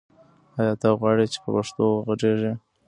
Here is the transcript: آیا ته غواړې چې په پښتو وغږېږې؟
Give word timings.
آیا 0.59 0.73
ته 0.81 0.87
غواړې 0.99 1.25
چې 1.31 1.37
په 1.43 1.49
پښتو 1.55 1.83
وغږېږې؟ 1.93 2.53